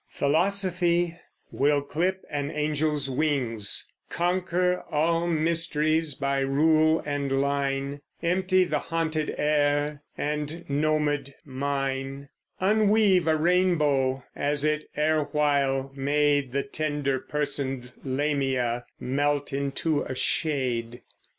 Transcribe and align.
Philosophy 0.09 1.15
will 1.51 1.83
clip 1.83 2.23
an 2.31 2.49
Angel's 2.49 3.07
wings, 3.07 3.87
Conquer 4.09 4.83
all 4.89 5.27
mysteries 5.27 6.15
by 6.15 6.39
rule 6.39 7.03
and 7.05 7.39
line, 7.39 8.01
Empty 8.23 8.63
the 8.63 8.79
haunted 8.79 9.35
air, 9.37 10.01
and 10.17 10.65
gnomed 10.67 11.35
mine 11.45 12.29
Unweave 12.59 13.27
a 13.27 13.35
rainbow, 13.37 14.23
as 14.35 14.65
it 14.65 14.85
erewhile 14.97 15.91
made 15.93 16.51
The 16.51 16.63
tender 16.63 17.19
person'd 17.19 17.91
Lamia 18.03 18.85
melt 18.99 19.53
into 19.53 20.01
a 20.01 20.15
shade. 20.15 21.03